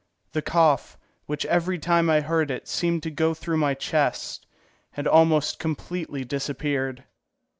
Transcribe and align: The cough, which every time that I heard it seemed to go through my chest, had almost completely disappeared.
The 0.31 0.41
cough, 0.41 0.97
which 1.27 1.45
every 1.45 1.77
time 1.77 2.07
that 2.07 2.13
I 2.13 2.21
heard 2.21 2.49
it 2.49 2.67
seemed 2.67 3.03
to 3.03 3.11
go 3.11 3.35
through 3.35 3.57
my 3.57 3.75
chest, 3.75 4.47
had 4.93 5.05
almost 5.05 5.59
completely 5.59 6.23
disappeared. 6.23 7.03